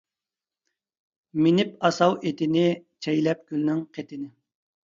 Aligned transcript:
مىنىپ 1.43 1.77
ئاساۋ 1.89 2.09
ئېتىنى، 2.31 2.65
چەيلەپ 3.07 3.45
گۈلنىڭ 3.53 3.85
قېتىنى. 3.99 4.31